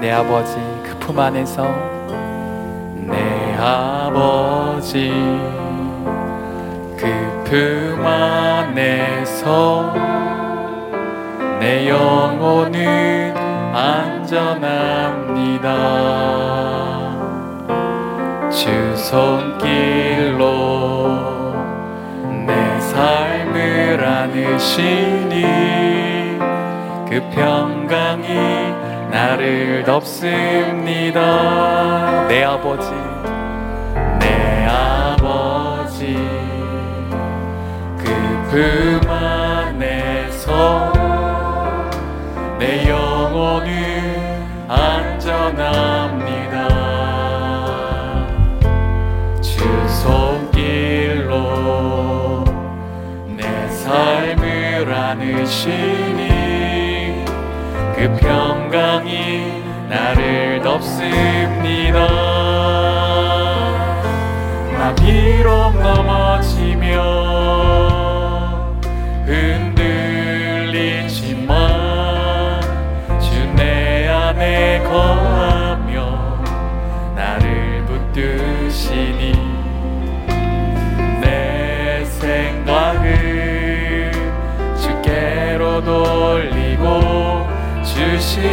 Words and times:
내 0.00 0.10
아버지 0.12 0.54
그 0.84 0.98
품 1.00 1.18
안에서. 1.18 1.64
내 2.94 3.56
아버지 3.58 5.10
그 6.96 7.44
품 7.44 8.04
안에서. 8.06 9.94
내 11.60 11.88
영혼은 11.88 13.34
안전합니다. 13.74 14.88
주 18.50 18.96
손길로 18.96 20.44
내 22.46 22.80
삶을 22.80 24.04
안으시니 24.04 25.42
그 27.08 27.20
평강이 27.34 28.26
나를 29.10 29.84
덮습니다. 29.84 31.20
내 32.28 32.44
아버지 32.44 32.90
내 34.20 34.66
아버지. 34.66 36.16
그 37.98 38.04
품 38.50 39.00
안에서 39.10 40.92
내 42.58 42.88
영혼은 42.88 44.46
안전합니다. 44.68 46.68
주 49.42 49.58
손길로 49.88 51.34
내 53.36 53.42
삶을 53.68 54.90
안으시니 54.92 56.37
그 57.98 58.16
평강이 58.18 59.60
나를 59.88 60.62
덮습니다. 60.62 62.06
나 64.72 64.94
비록 64.94 65.74
넘어지며 65.80 67.02
흔들리지만 70.86 71.58
주 73.20 73.48
내 73.56 74.06
안에 74.06 74.84
거하며 74.84 76.44
나를 77.16 77.84
붙드시니 77.86 79.47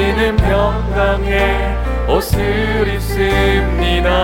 주시는 0.05 0.37
평강의 0.37 1.77
옷을 2.07 2.87
입습니다. 2.93 4.23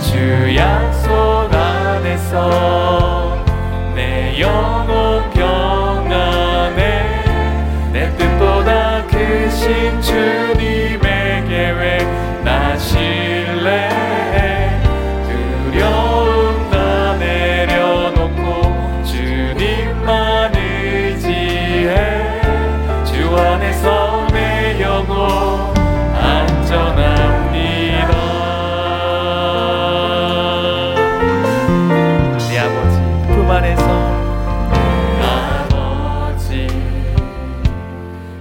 주 0.00 0.56
약속 0.56 1.52
안에서 1.52 3.44
내 3.94 4.38
영 4.40 4.79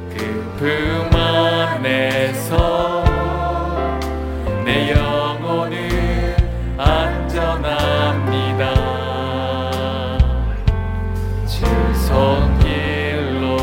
그품 0.09 1.09
안에서 1.15 3.03
내 4.65 4.91
영혼은 4.91 6.35
안전합니다. 6.77 8.63
주 11.47 11.65
손길로 12.07 13.55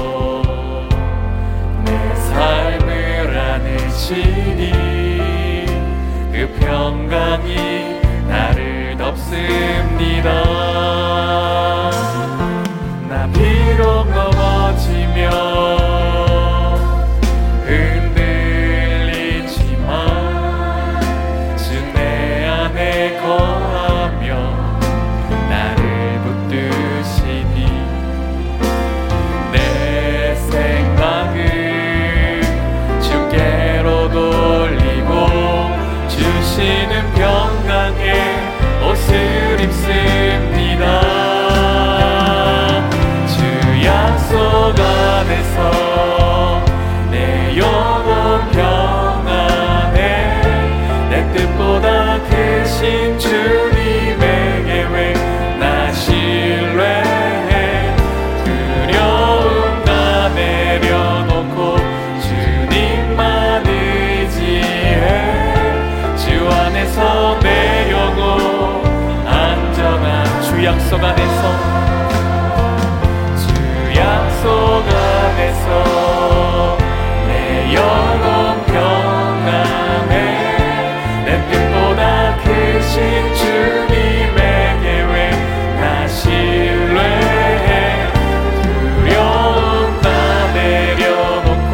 내 1.85 2.15
삶을 2.15 3.39
안으시니 3.39 4.73
그 6.33 6.37
평강이 6.61 7.55
나를 8.29 8.97
덮습니다. 8.97 10.31
나 13.09 13.27
비록 13.33 14.09
넘어지며 14.11 15.96
약속 70.77 71.03
안에서. 71.03 71.43
주 73.39 73.99
약속 73.99 74.85
안에서 74.87 76.79
내 77.27 77.75
영혼 77.75 78.63
평안해. 78.67 80.13
내 81.25 81.29
뜻보다 81.51 82.37
크신 82.37 83.35
주님의 83.35 84.81
계획 84.83 85.17
나 85.81 86.07
신뢰해? 86.07 87.73
두려움 88.63 90.01
다 90.03 90.09
내려놓고 90.53 91.73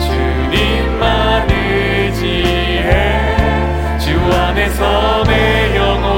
주님만 0.00 1.48
의지해 1.50 2.92
주 3.98 4.04
안에서 4.36 5.24
내 5.24 5.76
영혼 5.76 6.14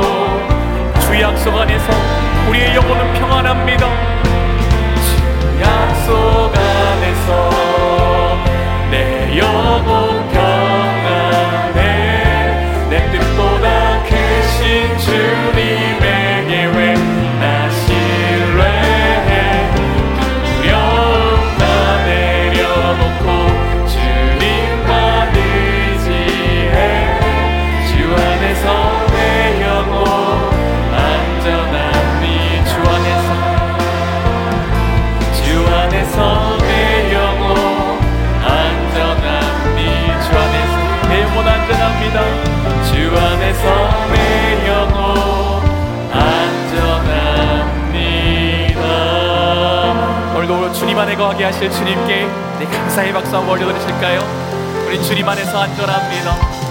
주 1.01 1.21
약속 1.21 1.57
안에서 1.57 2.06
우리의 2.49 2.75
영혼은 2.77 3.15
평안합니다. 3.15 3.87
주 5.03 5.61
약속 5.61 6.53
안에서 6.55 7.51
내 8.91 9.39
영혼 9.39 10.29
평 10.29 10.46
하실 51.57 51.71
주님께 51.71 52.27
내 52.59 52.67
감사의 52.67 53.15
박수 53.15 53.35
한번 53.35 53.59
올려드리실까요? 53.59 54.21
우리 54.87 55.03
주님 55.03 55.27
안에서 55.27 55.59
안전합니다. 55.59 56.66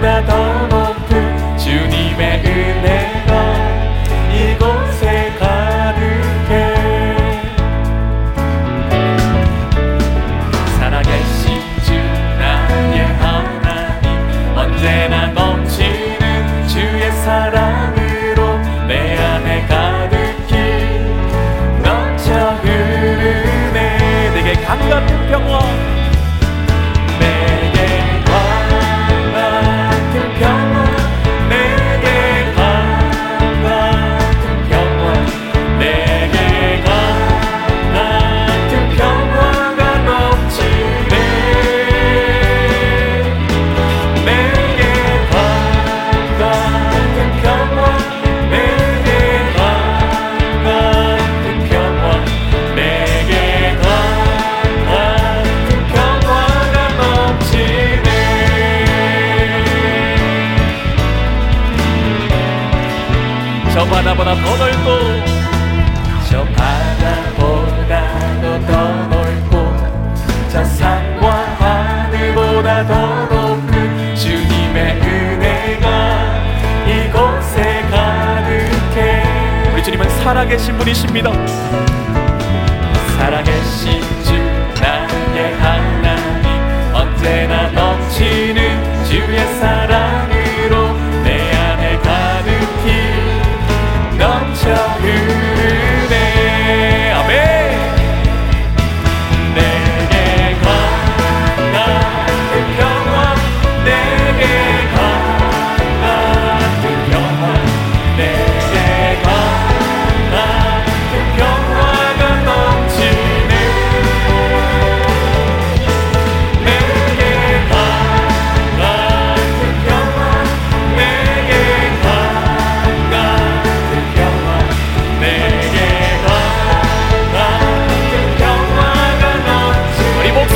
that 0.00 0.28
all 0.28 0.55
바다보다 64.16 64.34
더 64.34 64.56
넓고 64.56 64.88
저 66.30 66.42
바다보다도 66.54 68.44
더 68.66 68.72
넓고 69.08 69.54
저 70.50 70.64
산과 70.64 71.30
하늘보다 71.58 72.86
더 72.86 73.26
높은 73.26 74.16
주님의 74.16 75.00
은혜가 75.02 75.86
이곳에 76.86 77.82
가득해. 77.90 79.00
우리 79.74 79.82
주님은 79.82 80.08
살아계신 80.08 80.78
분이십니다. 80.78 81.30
사랑해 83.18 83.55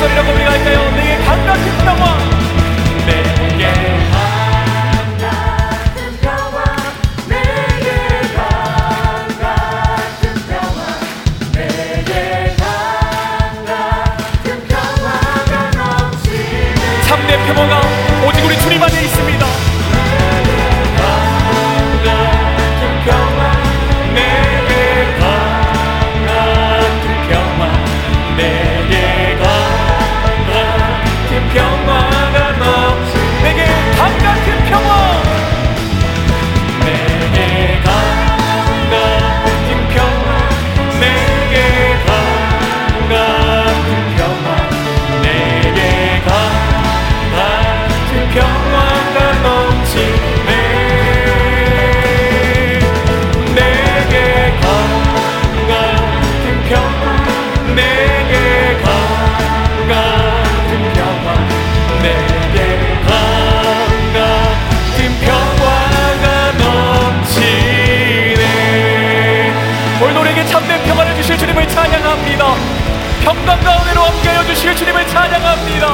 sobre 0.01 0.30
주시는 74.61 74.75
주님을 74.75 75.07
찬양합니다. 75.07 75.87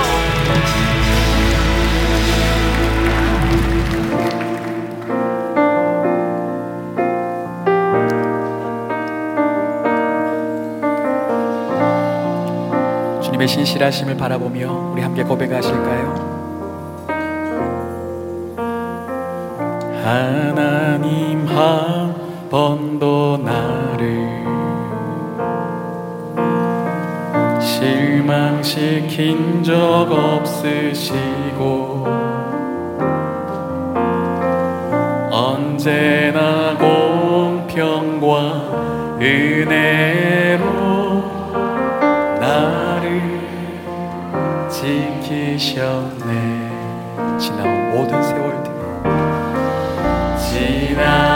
주님의 13.21 13.47
신실하심을 13.47 14.17
바라보며 14.17 14.91
우리 14.91 15.01
함께 15.01 15.23
고백하실까요? 15.23 16.27
하나님 20.03 21.47
한 21.47 22.49
번도 22.49 23.37
나 23.45 23.66
멸망시킨 28.27 29.63
적 29.63 29.73
없으시고 30.11 32.05
언제나 35.31 36.75
공평과 36.77 38.27
은혜로 39.21 40.67
나를 42.41 43.39
지키셨네. 44.69 46.27
지난 47.39 47.91
모든 47.91 48.21
세월들. 48.21 48.67
지난 50.37 51.26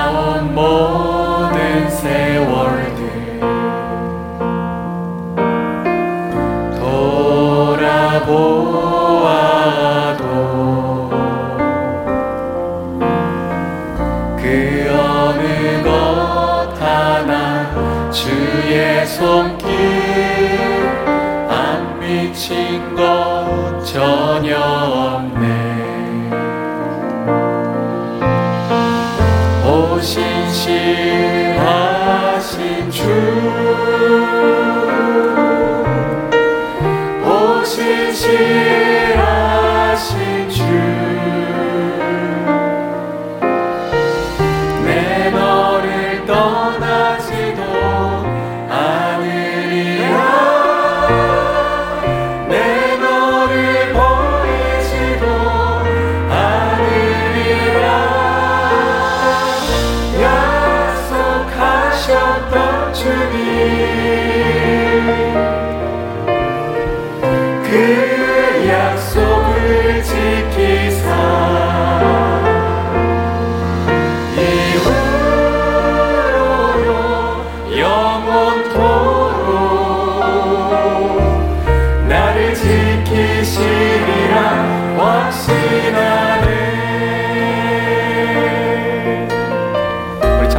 아빠 62.41 62.91
주님 62.91 63.41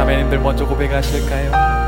자매님들 0.03 0.39
먼저 0.39 0.65
고백하실까요? 0.65 1.82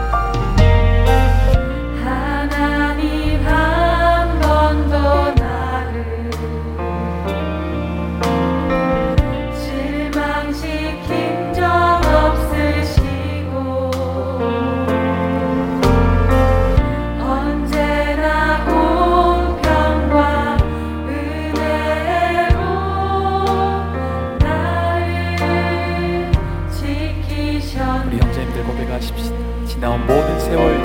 나아가십시다. 28.96 29.36
지나온 29.66 30.00
모든 30.06 30.40
세월 30.40 30.85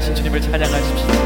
하신 0.00 0.14
주님을 0.14 0.40
찬양하십시다. 0.40 1.19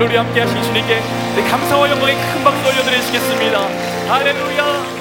우리를 0.00 0.18
함께 0.18 0.40
하신 0.40 0.62
주님께 0.62 0.98
감사와 1.50 1.90
영광의 1.90 2.16
큰 2.16 2.42
박수 2.42 2.66
올려드리시겠습니다. 2.66 3.60
할렐루야! 4.08 4.99